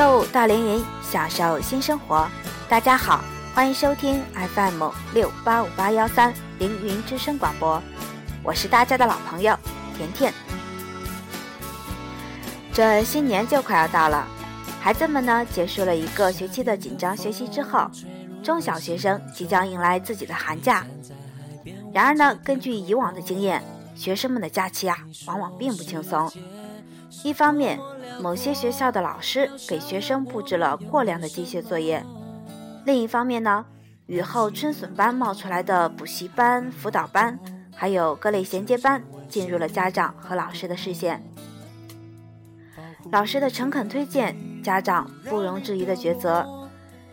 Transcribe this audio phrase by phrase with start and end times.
[0.00, 2.26] 购物到凌云，享受新生活。
[2.70, 3.22] 大家好，
[3.54, 4.24] 欢迎收听
[4.54, 7.82] FM 六八五八幺三凌云之声广播，
[8.42, 9.54] 我是大家的老朋友
[9.94, 10.32] 甜甜。
[12.72, 14.26] 这新年就快要到了，
[14.80, 17.86] 孩子们呢结束了一个学期的紧张学习之后，
[18.42, 20.86] 中小学生即将迎来自己的寒假。
[21.92, 23.62] 然而呢，根据以往的经验，
[23.94, 26.32] 学生们的假期啊，往往并不轻松。
[27.24, 27.78] 一方面，
[28.20, 32.02] 某些学校的老师给学生布置了过量的机械作业；
[32.86, 33.64] 另一方面呢，
[34.06, 37.38] 雨后春笋般冒出来的补习班、辅导班，
[37.74, 41.22] 还有各类衔接班，进入了家长和老师的视线。
[43.10, 46.46] 老师的诚恳推荐，家长不容置疑的抉择，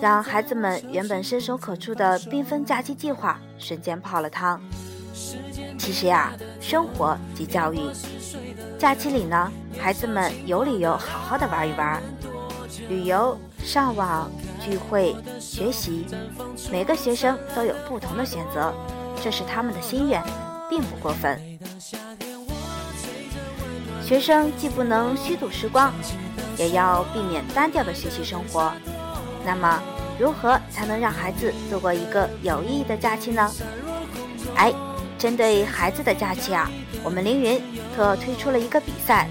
[0.00, 4.60] 让孩子们原本伸手可触的缤纷假期计划瞬间泡了汤。
[5.78, 7.78] 其实呀，生活即教育。
[8.78, 12.00] 假期里呢，孩子们有理由好好的玩一玩，
[12.88, 16.06] 旅游、上网、聚会、学习，
[16.70, 18.72] 每个学生都有不同的选择，
[19.22, 20.22] 这是他们的心愿，
[20.70, 21.40] 并不过分。
[24.04, 25.92] 学生既不能虚度时光，
[26.56, 28.72] 也要避免单调的学习生活。
[29.44, 29.82] 那么，
[30.18, 33.50] 如何才能让孩子度过一个有意义的假期呢？
[34.54, 34.72] 哎，
[35.18, 36.70] 针对孩子的假期啊，
[37.02, 37.60] 我们凌云。
[37.94, 39.28] 特推出了一个比赛，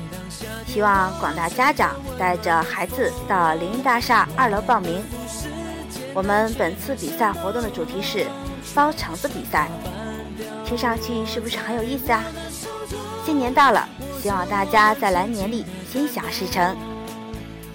[0.65, 5.03] 希望广大家长带着孩子到凌云大厦二楼报名。
[6.13, 8.25] 我们本次比赛活动的主题是
[8.75, 9.69] 包橙子比赛，
[10.65, 12.23] 听上去是不是很有意思啊？
[13.25, 13.87] 新年到了，
[14.21, 16.75] 希望大家在来年里心想事成。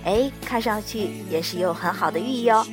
[0.05, 2.67] 哎，看上去也是有很好的寓意哦。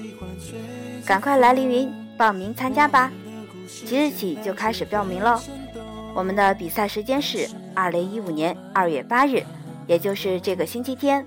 [1.05, 3.11] 赶快来凌云报名参加吧，
[3.85, 5.39] 即日起就开始报名喽。
[6.13, 9.43] 我们的比赛时间是二零一五年二月八日，
[9.87, 11.25] 也就是这个星期天。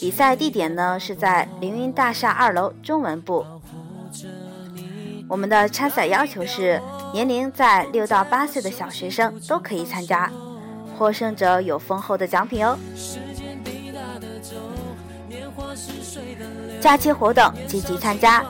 [0.00, 3.44] 比赛地点呢是在凌云大厦二楼中文部。
[5.28, 6.80] 我们的参赛要求是
[7.12, 10.30] 年龄在六到八岁的小学生都可以参加，
[10.98, 12.76] 获胜者有丰厚的奖品哦。
[16.80, 18.44] 假期活动积极参加。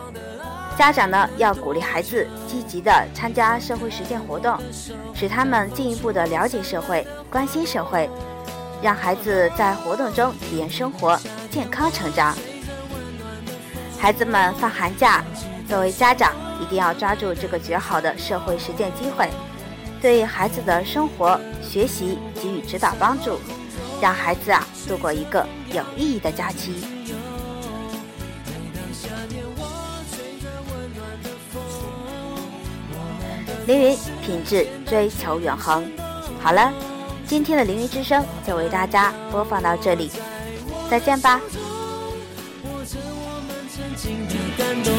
[0.77, 4.59] 家长呢要鼓励孩子积极的参加社会实践活动，
[5.15, 8.11] 使他们进一步的了解社会、关心社会，
[8.85, 11.19] 让孩子在活动中体验生活、
[11.51, 12.37] 健康成长。
[13.99, 15.25] 孩子们放寒假，
[15.67, 19.31] 作为家长一定要抓住这个绝好的社会实践机会，
[20.03, 23.41] 对孩子的生活、学习给予指导帮助，
[24.03, 26.85] 让孩子啊度过一个有意义的假期。
[33.67, 35.91] 凌云品质追求永恒。
[36.39, 36.71] 好了，
[37.27, 40.11] 今天的凌云之声就为大家播放到这里，
[40.91, 41.41] 再见吧。
[42.63, 44.93] 我我们曾经的感动